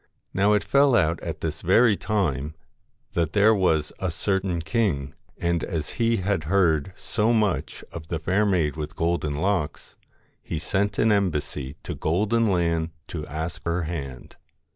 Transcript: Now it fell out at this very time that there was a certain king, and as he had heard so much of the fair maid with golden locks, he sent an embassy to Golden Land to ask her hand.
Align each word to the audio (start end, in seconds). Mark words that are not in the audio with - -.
Now 0.33 0.53
it 0.53 0.63
fell 0.63 0.95
out 0.95 1.19
at 1.21 1.41
this 1.41 1.61
very 1.61 1.95
time 1.95 2.55
that 3.11 3.33
there 3.33 3.53
was 3.53 3.93
a 3.99 4.09
certain 4.09 4.59
king, 4.63 5.13
and 5.37 5.63
as 5.63 5.89
he 6.01 6.17
had 6.17 6.45
heard 6.45 6.91
so 6.95 7.31
much 7.31 7.83
of 7.91 8.07
the 8.07 8.17
fair 8.17 8.43
maid 8.43 8.75
with 8.75 8.95
golden 8.95 9.35
locks, 9.35 9.93
he 10.41 10.57
sent 10.57 10.97
an 10.97 11.11
embassy 11.11 11.75
to 11.83 11.93
Golden 11.93 12.47
Land 12.47 12.89
to 13.09 13.27
ask 13.27 13.63
her 13.65 13.83
hand. 13.83 14.37